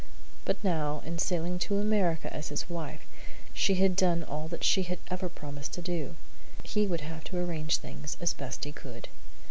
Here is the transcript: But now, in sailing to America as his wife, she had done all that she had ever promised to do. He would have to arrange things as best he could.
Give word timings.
But 0.45 0.63
now, 0.63 1.03
in 1.05 1.19
sailing 1.19 1.59
to 1.59 1.77
America 1.77 2.33
as 2.33 2.47
his 2.49 2.67
wife, 2.67 3.05
she 3.53 3.75
had 3.75 3.95
done 3.95 4.23
all 4.23 4.47
that 4.47 4.63
she 4.63 4.81
had 4.81 4.97
ever 5.11 5.29
promised 5.29 5.73
to 5.73 5.81
do. 5.83 6.15
He 6.63 6.87
would 6.87 7.01
have 7.01 7.23
to 7.25 7.37
arrange 7.37 7.77
things 7.77 8.17
as 8.19 8.33
best 8.33 8.63
he 8.63 8.71
could. 8.71 9.09